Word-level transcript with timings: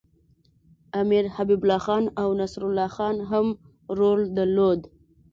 امیر 1.01 1.25
حبیب 1.35 1.59
الله 1.63 1.79
خان 1.85 2.03
او 2.21 2.29
نصرالله 2.41 2.89
خان 2.95 3.15
هم 3.31 3.47
رول 3.99 4.19
درلود. 4.35 4.81